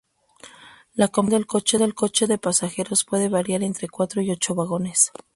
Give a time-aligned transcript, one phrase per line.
[0.95, 5.11] La composición del coche de pasajeros puede variar entre cuatro y ocho vagones.